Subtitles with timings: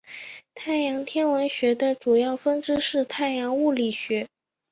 [0.55, 4.27] 太阳天文学的主要分支是太阳物理学。